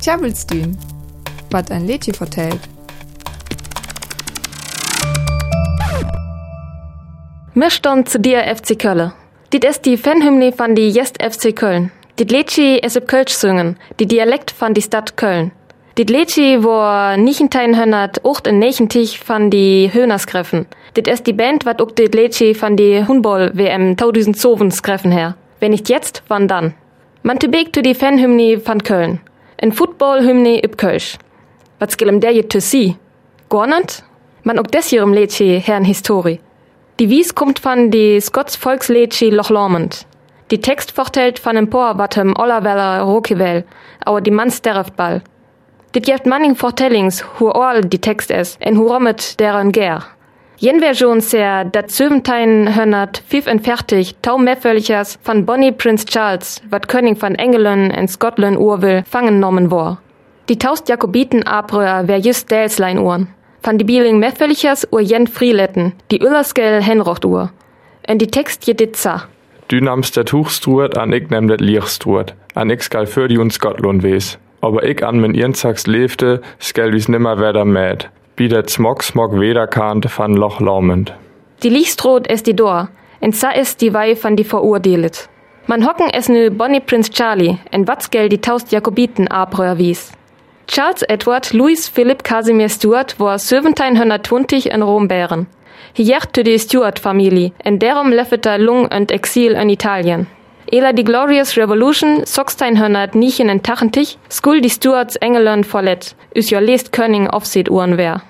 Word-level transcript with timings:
Tjabelstühn, 0.00 0.78
was 1.50 1.70
ein 1.70 1.86
Lädchen 1.86 2.14
vertellt. 2.14 2.60
Mir 7.52 7.70
stand 7.70 8.08
zu 8.08 8.18
dir 8.18 8.44
FC 8.44 8.78
Köln. 8.78 9.12
Dit 9.52 9.64
ist 9.64 9.84
die 9.84 9.98
Fanhymne 9.98 10.52
von 10.52 10.74
die 10.74 10.88
Jest 10.88 11.22
FC 11.22 11.54
Köln. 11.54 11.92
Dit 12.18 12.30
Lädchen 12.30 12.78
es 12.82 12.96
ob 12.96 13.08
Kölsch 13.08 13.34
singen, 13.34 13.76
die 13.98 14.06
Dialekt 14.06 14.52
von 14.52 14.72
die 14.72 14.80
Stadt 14.80 15.18
Köln. 15.18 15.52
Dit 15.98 16.08
Lädchen 16.08 16.64
wo 16.64 16.80
1908 16.80 18.46
in 18.46 18.58
Nächentich 18.58 19.20
von 19.20 19.50
die 19.50 19.90
Höhnerskreffen. 19.92 20.64
Dit 20.96 21.08
ist 21.08 21.26
die 21.26 21.34
Band, 21.34 21.66
wat 21.66 21.82
ook 21.82 21.94
dit 21.94 22.14
Lädchen 22.14 22.54
von 22.54 22.74
die 22.74 23.06
Hundball-WM 23.06 23.98
2007 23.98 24.70
skreffen 24.70 25.12
her. 25.12 25.36
Wenn 25.58 25.72
nicht 25.72 25.90
jetzt, 25.90 26.22
wann 26.28 26.48
dann? 26.48 26.72
Man 27.22 27.38
tebek 27.38 27.74
to 27.74 27.82
die 27.82 27.94
Fanhymne 27.94 28.60
von 28.60 28.82
Köln. 28.82 29.20
En 29.62 29.72
Footballhymne 29.72 30.64
üb 30.64 30.78
Kölsch. 30.78 31.18
Was 31.80 31.98
gillem 31.98 32.20
der 32.20 32.32
je 32.32 32.42
to 32.48 32.60
see? 32.60 32.96
Gornant? 33.50 34.02
Man 34.42 34.58
ook 34.58 34.72
des 34.72 34.88
hierem 34.88 35.12
Lädchen 35.12 35.60
herrn 35.60 35.84
Historie. 35.84 36.40
Die 36.98 37.10
Wies 37.10 37.34
kommt 37.34 37.58
von 37.58 37.90
die 37.90 38.18
Scots 38.22 38.56
Volkslädchen 38.56 39.34
Loch 39.34 39.50
Lomond. 39.50 40.06
Die 40.50 40.62
Text 40.62 40.92
vertellt 40.92 41.38
von 41.38 41.58
em 41.58 41.68
Por 41.68 41.98
watem 41.98 42.34
Ollerweller 42.38 43.02
Rokivel, 43.02 43.64
aber 44.06 44.22
die 44.22 44.30
dereft 44.64 44.96
ball. 44.96 45.20
Dit 45.92 46.08
jeft 46.08 46.24
manning 46.24 46.56
Vertellings, 46.56 47.22
hu 47.38 47.50
all 47.50 47.82
die 47.82 48.00
Text 48.00 48.30
es, 48.30 48.56
en 48.60 48.78
hu 48.78 48.86
rommet 48.86 49.38
deren 49.38 49.72
gär. 49.72 50.04
Jen 50.62 50.80
Version 50.80 51.22
sehr 51.22 51.64
dat 51.64 51.90
Söventein 51.90 52.76
hönnert, 52.76 53.22
pfiff 53.26 53.46
en 53.46 53.60
fertig, 53.60 54.14
tau 54.20 54.36
meffölchers 54.36 55.18
von 55.22 55.46
Bonnie 55.46 55.72
Prince 55.72 56.04
Charles, 56.04 56.60
wat 56.68 56.86
König 56.86 57.18
von 57.18 57.34
Engelen 57.34 57.90
en 57.90 58.06
Scotland 58.08 58.58
Urwill 58.58 59.02
fangen 59.08 59.40
nommen 59.40 59.70
war. 59.70 60.02
Die 60.50 60.58
taust 60.58 60.90
Jakobiten 60.90 61.46
abröhr 61.46 62.08
wär 62.08 62.18
just 62.18 62.50
Delslein 62.50 62.98
Uhren. 62.98 63.28
Van 63.62 63.78
die 63.78 63.86
Bieling 63.86 64.18
meffölchers 64.18 64.86
ur 64.92 65.00
jen 65.00 65.28
Frieletten, 65.28 65.94
die 66.10 66.20
Ullerskell 66.20 66.82
Henrocht 66.82 67.24
Uhr. 67.24 67.50
En 68.02 68.18
die 68.18 68.30
Text 68.30 68.66
je 68.66 68.74
ditza. 68.74 69.22
Du 69.68 69.80
namst 69.80 70.14
der 70.14 70.26
Tuchstruert 70.26 70.98
an 70.98 71.14
ik 71.14 71.30
nem 71.30 71.48
det 71.48 71.62
Lichstruert, 71.62 72.34
an 72.54 72.68
ik 72.68 72.82
skal 72.82 73.06
für 73.06 73.28
die 73.28 73.38
und 73.38 73.54
Scotland 73.54 74.02
wees. 74.02 74.38
Aber 74.60 74.82
ik 74.82 75.02
an 75.02 75.20
min 75.20 75.34
Irnzags 75.34 75.86
lebte, 75.86 76.42
skell 76.58 76.92
wie's 76.92 77.08
nimmer 77.08 77.38
weder 77.38 77.64
mäd. 77.64 78.10
Wie 78.10 78.19
der 78.48 78.68
Smog 78.68 79.02
Smog 79.02 79.38
wederkant 79.38 80.06
van 80.18 80.34
Loch 80.34 80.60
laumend. 80.60 81.14
Die 81.62 81.68
Lichstrot 81.68 82.26
ist 82.26 82.46
die 82.46 82.56
Dor, 82.56 82.88
en 83.20 83.32
sa 83.32 83.50
ist 83.50 83.80
die 83.80 83.92
Wei 83.92 84.16
van 84.16 84.36
die 84.36 84.44
verurdelet. 84.44 85.28
Man 85.66 85.86
hocken 85.86 86.10
es 86.10 86.28
nu 86.28 86.50
Bonnie 86.50 86.80
Prince 86.80 87.12
Charlie, 87.12 87.58
en 87.70 87.86
Watzgel 87.86 88.28
die 88.28 88.40
taust 88.40 88.72
Jakobiten 88.72 89.28
abröhr 89.28 89.78
wies. 89.78 90.12
Charles 90.66 91.02
Edward 91.02 91.52
Louis 91.52 91.88
Philip 91.88 92.24
Casimir 92.24 92.68
Stuart 92.68 93.18
war 93.18 93.38
1720 93.38 94.70
in 94.70 94.82
Rom 94.82 95.08
bären. 95.08 95.46
Hier 95.92 96.20
to 96.32 96.42
die 96.42 96.58
Stuart-Familie, 96.58 97.52
en 97.64 97.78
derum 97.78 98.12
leffeter 98.12 98.56
Lung 98.58 98.86
und 98.86 99.10
Exil 99.10 99.52
in 99.52 99.68
Italien. 99.68 100.26
Ela 100.72 100.92
die 100.92 101.02
Glorious 101.02 101.56
Revolution, 101.56 102.20
1689, 102.20 104.18
skul 104.30 104.60
die 104.60 104.70
Stuarts 104.70 105.16
England 105.16 105.66
verlet, 105.66 106.14
us 106.36 106.50
jo 106.50 106.60
lest 106.60 106.92
König 106.92 107.28
aufseht 107.28 107.68
Uhren 107.68 107.98
wär. 107.98 108.22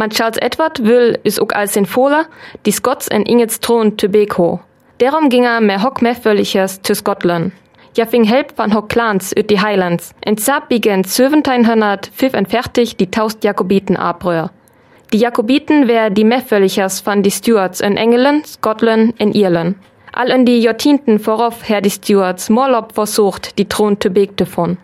Man 0.00 0.10
Charles 0.10 0.38
Edward 0.38 0.78
will 0.84 1.18
is 1.24 1.40
ook 1.40 1.52
als 1.52 1.72
den 1.72 1.84
Fohler, 1.84 2.26
die 2.66 2.70
Scots 2.70 3.08
en 3.08 3.24
Ingets 3.24 3.58
Thron 3.58 3.96
to 3.96 4.08
Beko. 4.08 4.60
Derum 5.00 5.28
ging 5.28 5.44
er 5.44 5.60
mehr 5.60 5.82
hock 5.82 6.02
mehr 6.02 6.14
völligers 6.14 6.80
to 6.82 6.94
Scotland. 6.94 7.52
Ja 7.96 8.06
fing 8.06 8.24
help 8.24 8.52
van 8.54 8.72
hock 8.72 8.88
Clans 8.88 9.32
üt 9.36 9.50
die 9.50 9.58
Highlands. 9.60 10.14
En 10.20 10.38
zap 10.38 10.68
bigen 10.68 11.02
1745 11.02 12.96
die 12.96 13.10
taust 13.10 13.42
Jakobiten 13.42 13.96
abröhr. 13.96 14.50
Die 15.12 15.18
Jakobiten 15.18 15.88
wär 15.88 16.10
die 16.10 16.24
Mefföllichers 16.24 17.00
van 17.00 17.22
die 17.24 17.32
Stuarts 17.32 17.80
in 17.80 17.96
England, 17.96 18.46
Scotland, 18.46 19.20
in 19.20 19.32
Irland. 19.32 19.76
All 20.12 20.30
in 20.30 20.44
die 20.44 20.60
Jahrzehnten 20.60 21.18
vorauf 21.18 21.68
her 21.68 21.80
die 21.80 21.90
Stuarts 21.90 22.48
Morlob 22.50 22.92
versucht, 22.94 23.58
die 23.58 23.68
Thron 23.68 24.00
zu 24.00 24.10
begte 24.10 24.46
von. 24.46 24.78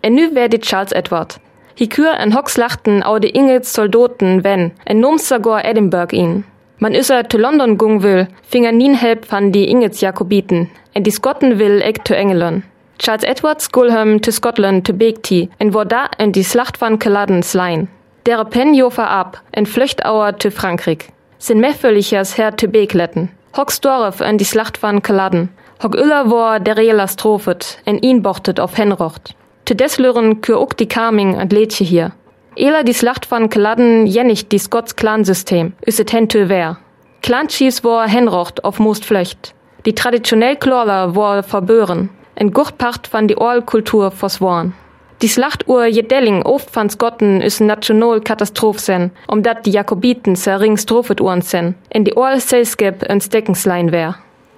En 0.00 0.14
nu 0.14 0.32
wär 0.32 0.48
die 0.48 0.60
Charles 0.60 0.92
Edward. 0.92 1.40
Hi 1.78 1.86
kür 1.86 2.12
en 2.18 2.34
Hocks 2.34 2.56
lachten 2.56 3.02
au 3.02 3.18
de 3.18 3.30
Ingels 3.30 3.72
Soldaten, 3.72 4.44
wenn, 4.44 4.72
en 4.84 5.00
Numsagor 5.00 5.64
Edinburgh 5.64 6.12
ihn. 6.12 6.44
Man 6.78 6.94
üsser 6.94 7.28
zu 7.28 7.38
London 7.38 7.78
gung 7.78 8.02
will, 8.02 8.26
finger 8.42 8.72
nien 8.72 8.94
help 8.94 9.30
van 9.30 9.52
die 9.52 9.68
Ingels 9.68 10.00
Jakobiten, 10.00 10.70
en 10.94 11.04
die 11.04 11.10
Skotten 11.10 11.58
will 11.58 11.80
eck 11.80 12.06
zu 12.06 12.16
England. 12.16 12.64
Charles 12.98 13.24
Edward 13.24 13.62
skulhem 13.62 14.20
to 14.20 14.30
Scotland 14.30 14.86
to 14.86 14.92
Begti, 14.92 15.48
en 15.58 15.72
wo 15.72 15.84
da 15.84 16.08
en 16.18 16.32
die 16.32 16.42
Slacht 16.42 16.76
van 16.80 16.98
Culloden 16.98 17.42
slein. 17.42 17.88
Dere 18.26 18.44
pen 18.44 18.74
jofer 18.74 19.08
ab, 19.08 19.40
en 19.52 19.64
Flüchtauer 19.64 20.36
to 20.38 20.50
Frankreich. 20.50 21.08
Sin 21.38 21.60
mefföllichers 21.60 22.36
her 22.36 22.54
to 22.54 22.68
Begletten. 22.68 23.30
Hock 23.56 23.70
Storf 23.70 24.20
en 24.20 24.36
die 24.36 24.44
Slacht 24.44 24.82
van 24.82 25.00
Culloden. 25.00 25.48
Hock 25.82 25.94
Uller 25.94 26.30
war 26.30 26.60
der 26.60 26.76
Reeler 26.76 27.08
Strophet, 27.08 27.78
en 27.86 27.98
ihn 27.98 28.22
bochtet 28.22 28.60
auf 28.60 28.76
Henrocht. 28.76 29.34
Te 29.70 29.76
deslören 29.76 30.40
kür 30.40 30.58
ook 30.58 30.76
die 30.76 30.88
Carming 30.88 31.36
und 31.36 31.52
Lädche 31.52 31.84
hier. 31.84 32.10
Ela 32.56 32.82
die 32.82 32.92
Slacht 32.92 33.30
van 33.30 33.48
Culloden 33.48 34.04
jennig 34.04 34.48
die 34.48 34.58
Scots 34.58 34.96
Clansystem, 34.96 35.74
üsset 35.86 36.12
hen 36.12 36.28
to 36.28 36.48
wär. 36.48 36.78
Clanchies 37.22 37.84
war 37.84 38.08
Henrocht 38.08 38.64
auf 38.64 38.80
Most 38.80 39.04
Flöcht. 39.04 39.54
Die 39.86 39.94
traditionell 39.94 40.56
Klorler 40.56 41.14
war 41.14 41.44
verbören. 41.44 42.08
En 42.34 42.52
Guchtpacht 42.52 43.12
van 43.12 43.28
die 43.28 43.36
Orlkultur 43.38 44.10
versworen. 44.10 44.74
Die 45.22 45.28
Slachtuhr 45.28 45.86
Jedelling 45.86 46.42
oft 46.42 46.74
van 46.74 46.90
Skotten 46.90 47.40
is 47.40 47.60
national 47.60 48.20
Katastroph 48.22 48.80
sen, 48.80 49.12
um 49.28 49.44
dat 49.44 49.66
die 49.66 49.70
Jakobiten 49.70 50.34
ser 50.34 50.58
ring 50.58 50.78
Strophetuhren 50.78 51.42
sen, 51.42 51.76
in 51.90 52.02
die 52.02 52.16
Orl 52.16 52.40
Selskip 52.40 53.04
en 53.04 53.20
Steckenslein 53.20 53.92
wär. 53.92 54.16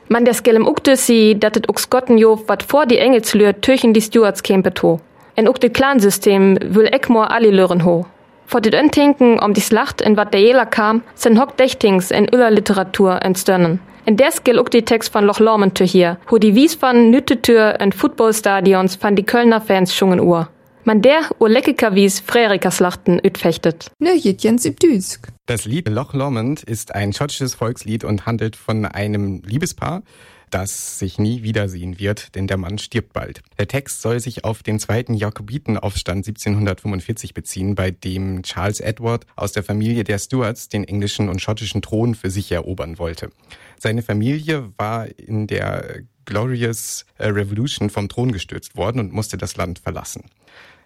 Man 0.08 0.24
der 0.24 0.34
skellem 0.34 0.66
ukte 0.66 0.96
dat 1.34 1.56
et 1.56 1.68
uk 1.68 1.78
Skotten 1.78 2.18
jof 2.18 2.48
wat 2.48 2.62
vor 2.62 2.86
die 2.86 2.98
Engelslür 2.98 3.60
töchen 3.60 3.92
die 3.94 4.00
Stewards 4.00 4.42
kämpe 4.42 4.74
to. 4.74 5.00
En 5.36 5.48
uk 5.48 5.60
de 5.60 5.70
Clansystem 5.70 6.58
will 6.60 6.86
Eckmor 6.92 7.30
alli 7.30 7.50
lören 7.50 7.84
ho. 7.84 8.06
Vor 8.46 8.60
dit 8.60 8.74
Öntinken 8.74 9.38
um 9.42 9.54
die 9.54 9.60
Slacht 9.60 10.02
in 10.02 10.16
wat 10.16 10.34
der 10.34 10.41
Jela 10.41 10.66
kam, 10.66 11.02
sen 11.14 11.41
hock 11.41 11.56
Dächtings 11.56 12.10
in 12.10 12.28
Uller 12.34 12.50
Literatur 12.50 13.22
entstörnen. 13.22 13.80
In 14.04 14.16
der 14.16 14.32
skill 14.32 14.62
die 14.72 14.84
Text 14.84 15.12
von 15.12 15.24
Loch 15.24 15.38
to 15.74 15.84
hier, 15.84 16.18
wo 16.28 16.38
die 16.38 16.54
Wies 16.54 16.76
van 16.82 17.10
Nüttetür 17.10 17.80
en 17.80 17.92
Footballstadions 17.92 18.98
van 19.00 19.14
die 19.14 19.24
Kölner 19.24 19.60
Fans 19.60 19.94
schungen 19.94 20.20
Uhr. 20.20 20.48
Man 20.84 21.00
der 21.00 21.31
ur 21.38 21.48
leckika 21.48 21.94
wies 21.94 22.19
Frärikaslachten 22.19 23.20
ütfechtet. 23.25 23.93
Ne, 24.00 24.16
Jens 24.16 24.62
Düsk. 24.65 25.28
Das 25.47 25.65
Lied 25.65 25.88
Loch 25.88 26.12
Lomond 26.12 26.65
ist 26.65 26.94
ein 26.94 27.12
schottisches 27.12 27.54
Volkslied 27.54 28.03
und 28.03 28.26
handelt 28.26 28.56
von 28.56 28.84
einem 28.84 29.42
Liebespaar, 29.44 30.03
das 30.52 30.98
sich 30.98 31.18
nie 31.18 31.42
wiedersehen 31.42 31.98
wird, 31.98 32.34
denn 32.34 32.46
der 32.46 32.56
Mann 32.56 32.78
stirbt 32.78 33.12
bald. 33.12 33.42
Der 33.58 33.66
Text 33.66 34.02
soll 34.02 34.20
sich 34.20 34.44
auf 34.44 34.62
den 34.62 34.78
zweiten 34.78 35.14
Jakobitenaufstand 35.14 36.26
1745 36.26 37.34
beziehen, 37.34 37.74
bei 37.74 37.90
dem 37.90 38.42
Charles 38.42 38.80
Edward 38.80 39.26
aus 39.34 39.52
der 39.52 39.62
Familie 39.62 40.04
der 40.04 40.18
Stuarts 40.18 40.68
den 40.68 40.84
englischen 40.84 41.28
und 41.28 41.41
schottischen 41.41 41.82
Thron 41.82 42.14
für 42.14 42.30
sich 42.30 42.52
erobern 42.52 42.98
wollte. 42.98 43.30
Seine 43.78 44.02
Familie 44.02 44.72
war 44.76 45.08
in 45.18 45.46
der 45.46 46.02
Glorious 46.24 47.04
Revolution 47.18 47.91
vom 47.91 48.08
Thron 48.08 48.32
gestürzt 48.32 48.76
worden 48.76 49.00
und 49.00 49.12
musste 49.12 49.36
das 49.36 49.56
Land 49.56 49.78
verlassen. 49.78 50.24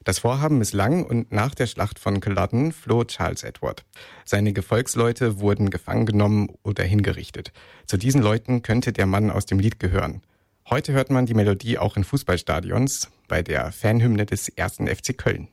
Das 0.06 0.21
Vorhaben 0.21 0.59
misslang 0.59 1.05
und 1.05 1.33
nach 1.33 1.56
der 1.56 1.67
Schlacht 1.67 1.99
von 1.99 2.21
Culloden 2.21 2.71
floh 2.71 3.03
Charles 3.03 3.43
Edward. 3.43 3.84
Seine 4.25 4.53
Gefolgsleute 4.53 5.41
wurden 5.41 5.69
gefangen 5.69 6.06
genommen 6.06 6.49
oder 6.62 6.84
hingerichtet. 6.84 7.50
Zu 7.87 7.97
diesen 7.97 8.22
Leuten 8.22 8.62
könnte 8.62 8.93
der 8.93 9.06
Mann 9.06 9.33
aus 9.33 9.47
dem 9.47 9.59
Lied 9.59 9.81
gehören. 9.81 10.22
Heute 10.71 10.93
hört 10.93 11.11
man 11.11 11.27
die 11.27 11.34
Melodie 11.34 11.78
auch 11.78 11.97
in 11.97 12.05
Fußballstadions 12.05 13.11
bei 13.27 13.43
der 13.43 13.72
Fanhymne 13.72 14.26
des 14.26 14.49
ersten 14.49 14.87
FC 14.87 15.19
Köln. 15.19 15.49